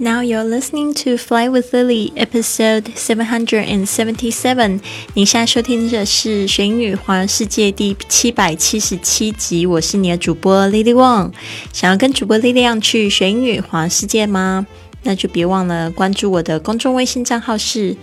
[0.00, 4.80] Now you're listening to Fly with Lily, episode seven hundred and seventy-seven.
[5.14, 9.66] 你现在收听的是《学英语环游世界》第七百七十七集。
[9.66, 11.32] 我是你的主播 Lily Wong。
[11.72, 14.68] 想要跟主播力量去学英语环游世界吗？
[15.02, 17.96] 那就别忘了关注我的公众微信账号是“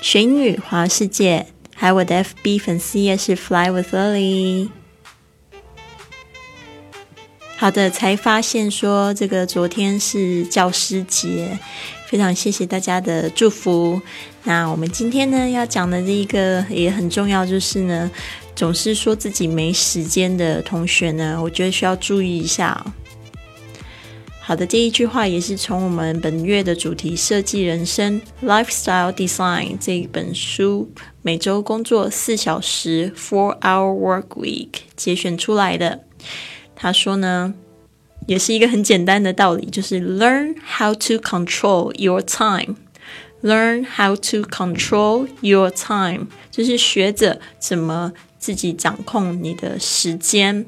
[0.00, 1.44] 学英语环游世界”，
[1.76, 4.68] 还有我的 FB 粉丝页是 “Fly with Lily”。
[7.57, 11.57] 好的，才发现说这个昨天是教师节，
[12.05, 13.99] 非常谢谢大家的祝福。
[14.43, 18.11] 那我们今天呢要讲的这一个也很重要，就是呢，
[18.55, 22.85] 总是说自己没时间的同学呢，我觉得需要注意一下。
[24.41, 36.01] 好的，这一句话也是从我们本月的主题设计人生 （Lifestyle Design） 这一本书每周工作四小时 （Four Hour Work Week） 节选出来的。
[36.85, 37.51] 他说呢，
[38.27, 42.75] 也是一个很简单的道理，就是 learn how to control your time。
[43.41, 50.67] learn how to control your time，就是学着怎么自己掌控你的时间。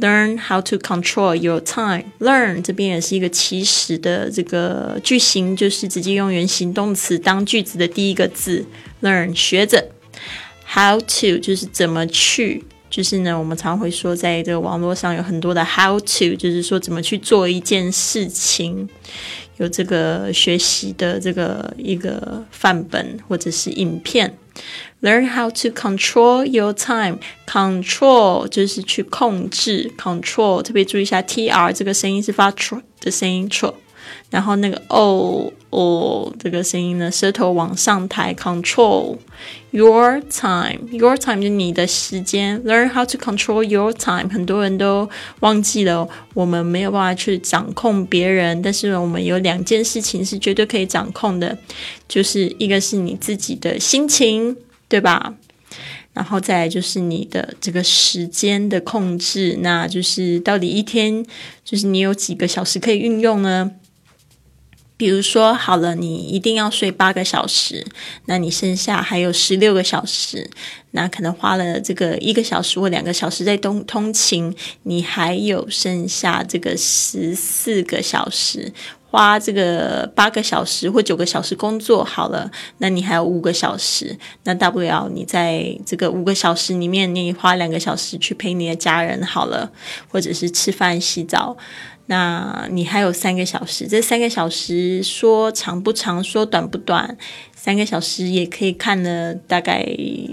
[0.00, 2.04] learn how to control your time。
[2.20, 8.64] learn 这边也是一个起始的这个句型，就是直接用原形动词当句子的第一个字。
[9.02, 9.90] learn 学着
[10.72, 12.64] ，how to 就是怎么去。
[12.94, 18.88] 就是呢，我们常会说，在这个网络上有很多的 how to，就是说怎么去做一件事情，
[19.56, 24.38] 有这个学习的这个一个范本或者是影片。
[25.02, 33.74] Learn how to control your time，control 就是去控制，control 特别注意一下，tr 这个声音是发 tr 的声音，tr。
[34.30, 39.16] 然后那个哦哦这个声音呢，舌头往上抬，control
[39.70, 44.28] your time，your time 就你的时间，learn how to control your time。
[44.28, 45.08] 很多人都
[45.40, 51.56] 忘记了，我们没有办法去掌控别人，但是我们有两件事情是绝对可以掌控的，
[52.08, 54.56] 就是一个是你自己的心情，
[54.88, 55.34] 对吧？
[56.12, 61.26] 然后再来就是你的这个时间的控制，那就是到底一天
[61.64, 63.72] 就是你有几个小时可以运用呢？
[64.96, 67.84] 比如说，好了，你一定要睡八个小时，
[68.26, 70.48] 那你剩下还有十六个小时，
[70.92, 74.54] 那可能花了这个一个小时或两个小时在通通勤，
[74.84, 78.72] 你还有剩下这个十四个小时，
[79.10, 89.72] 花这个八个小时或九个小时工作好了，那你还有五个小时，那大不了你在这个五个小时里面，你花两个小时去陪你的家人好了，
[90.08, 91.56] 或者是吃饭、洗澡。
[92.06, 97.16] 那你还有三个小时，这三个小时说长不长，说短不短，
[97.56, 99.86] 三个小时也可以看了大概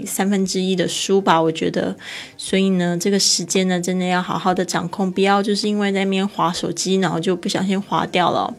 [0.04, 1.96] 三分之一的书吧，我觉得。
[2.36, 8.54] 所以呢，这个时间呢，真的要好好的掌控，不要就是因为在那边划手机，然后就不小心划掉了。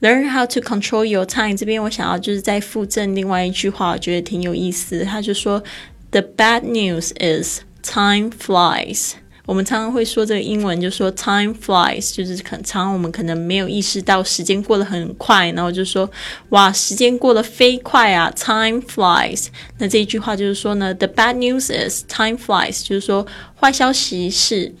[0.00, 1.56] Learn how to control your time。
[1.56, 5.04] 这边我想要就是再附赠另外一句话，我觉得挺有意思。
[5.04, 5.62] 他就说
[6.10, 9.12] ：“The bad news is time flies。”
[9.44, 16.08] 我们常常会说这个英文，就说 time flies，就是很常我们可能没有意识到时间过得很快，然后就说
[16.50, 19.48] 哇，时间过得飞快啊，time flies。
[19.78, 23.26] 那这一句话就是说呢，the bad news is time flies，就是说
[23.60, 24.72] 坏消息是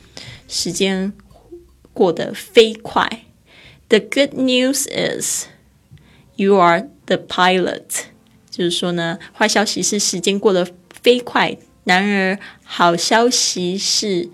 [0.46, 1.12] 时间
[1.92, 3.24] 过得飞快。
[3.88, 5.46] The good news is
[6.36, 8.04] you are the pilot，
[8.48, 10.68] 就是说呢，坏消息是时间过得
[11.02, 14.30] 飞快，然而好消息是。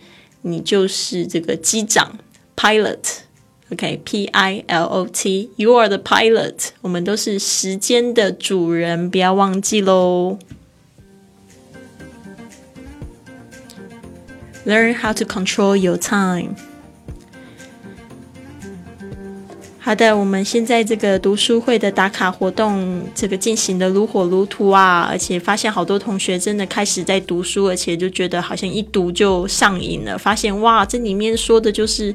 [0.47, 2.17] 你就是这个机长，
[2.55, 6.69] pilot，OK，P I L O T，You are the pilot。
[6.81, 10.37] 我们都是时间的主人，不要忘记喽。
[14.65, 16.55] Learn how to control your time。
[19.88, 32.14] 好的，我们现在这个读书会的打卡活动，这个进行的如火如荼啊，而且发现好多同学真的开始在读书，而且就觉得好像一读就上瘾了，发现哇，这里面说的就是。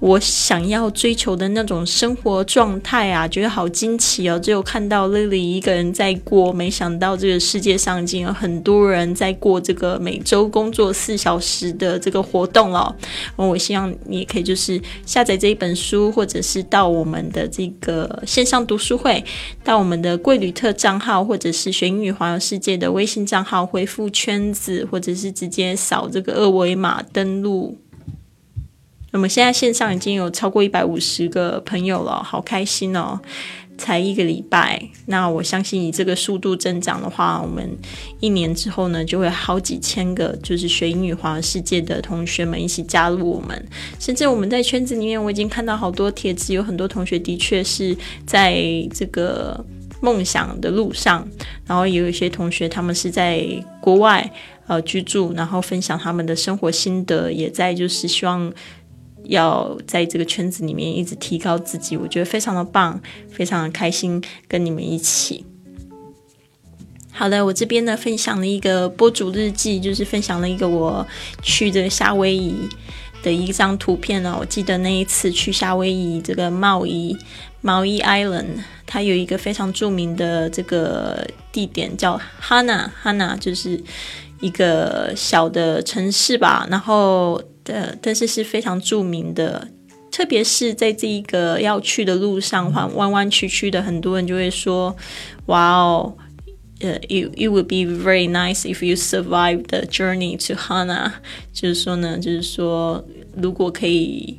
[0.00, 4.38] 我想要追求的那种生活状态啊，觉得好惊奇哦！
[4.38, 12.96] 只有看到 Lily 一个人在过，没想到这个世界上已经有很多人在过这个每周工作四小时的这个活动了。
[13.36, 19.22] 我希望你也可以就是下载这一本书，或者是到我们的这个线上读书会，
[19.62, 27.76] 到我们的贵旅特账号，或者是学英语环游世界的微信账号回复圈子，或者是直接扫这个二维码登录。
[29.12, 33.20] 那么现在线上已经有超过一百五十个朋友了，好开心哦！
[33.76, 37.66] 才一个礼拜，那我相信以这个速度增长的话，我们
[38.20, 43.66] 一年之后呢，就会好几千个就是学英语华世界的同学们一起加入我们。
[43.98, 47.96] 甚至我们在圈子里面，我已经看到好多帖子，有很多同学的确是
[48.26, 48.62] 在
[48.92, 49.58] 这个
[50.02, 51.26] 梦想的路上，
[51.66, 53.42] 然后也有一些同学他们是在
[53.80, 54.30] 国外
[54.66, 58.52] 呃居住，然后分享他们的生活心得，也在就是希望。
[59.24, 63.00] 要在这个圈子里面一直提高自己，我觉得非常的棒，
[63.30, 65.44] 非常的开心跟你们一起。
[67.12, 71.06] 好的，我这边呢分享了一个播主日记，就是分享了一个我
[71.42, 72.68] 去这个夏威夷
[73.22, 74.36] 的一张图片呢。
[74.38, 77.16] 我记得那一次去夏威夷这个贸易
[77.60, 83.82] 毛伊 Island，它有一个非常著名的这个地点叫 Hana，Hana 就是
[84.40, 87.42] 一个小的城市吧，然后。
[87.70, 89.68] 呃，但是是非常著名的，
[90.10, 94.94] 特别是在这一个要去的路上，弯弯弯曲曲的，很多人就会说
[95.46, 96.14] ：“哇哦，
[96.80, 101.12] 呃，you you would be very nice if you survive the journey to Hana。”
[101.52, 103.04] 就是说呢，就是说，
[103.36, 104.36] 如果可以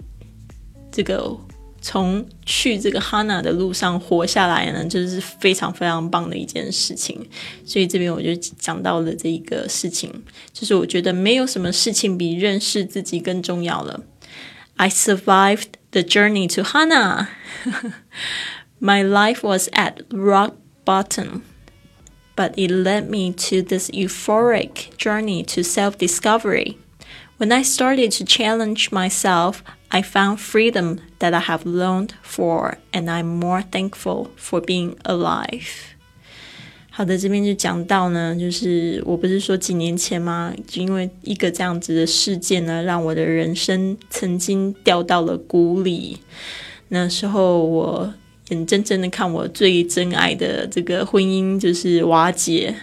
[0.91, 1.37] 这个。
[1.80, 7.24] 从去这个哈娜的路上活下来呢，就是非常非常棒的一件事情。
[7.64, 10.12] 所以这边我就讲到了这一个事情，
[10.52, 14.02] 就是我觉得没有什么事情比认识自己更重要了。
[14.76, 17.28] I survived the journey to Hana.
[18.78, 20.54] My life was at rock
[20.84, 21.42] bottom,
[22.34, 26.76] but it led me to this euphoric journey to self discovery.
[27.38, 29.60] When I started to challenge myself,
[29.93, 35.67] I found freedom that I have longed for, and I'm more thankful for being alive.
[36.89, 40.53] 好的，这边就讲到呢，就是我不是说几年前吗？
[40.65, 46.19] 就因为一个这样子的事件呢，让我的人生曾经掉到了谷里。
[46.87, 48.13] 那时候我
[48.47, 52.73] 眼睁睁的看我最真爱的这个婚姻就是瓦解，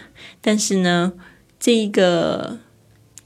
[0.41, 1.11] 但是呢，
[1.59, 2.59] 这一个。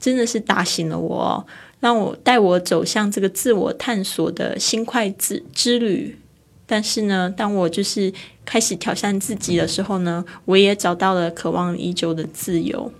[0.00, 1.46] 真的是打醒了我，
[1.80, 6.18] 让我带我走向这个自我探索的新快之之旅。
[6.66, 8.10] 但是呢，当我就是
[8.42, 12.90] 开始挑战自己的时候呢，我也找到了渴望已久的自由，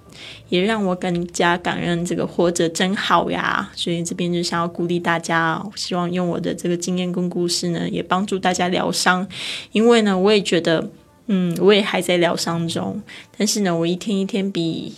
[0.51, 3.73] 也让我更加感恩这个活着真好呀。
[3.75, 9.27] 所以这边就想要鼓励大家，希望用我的这个经验跟故事呢，也帮助大家疗伤。
[9.73, 10.91] 因为呢，我也觉得，
[11.29, 13.01] 嗯，我也还在疗伤中，
[13.39, 14.95] 但是呢，我一天一天比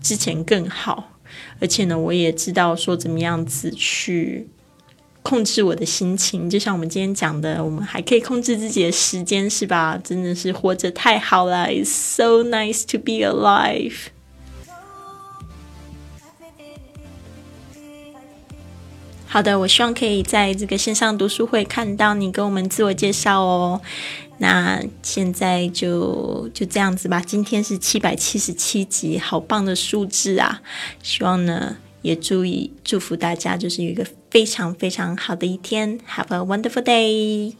[0.00, 1.10] 之前更好。
[1.60, 4.48] 而且呢，我也知道说怎么样子去
[5.22, 10.00] 控制我的心情，就像我们今天讲的，我们还可以控制自己的时间，是吧？
[10.02, 13.94] 真的是活着太好了，so nice to be alive。
[19.28, 23.82] 好的，我希望可以在这个线上读书会看到你跟我们自我介绍哦。
[24.38, 27.20] 那现在就就这样子吧。
[27.20, 30.60] 今天是七百七十七集，好棒的数字啊！
[31.02, 35.98] 希望呢也注意祝福大家，就是有一个非常非常好的一天。
[36.00, 37.54] Have a wonderful day。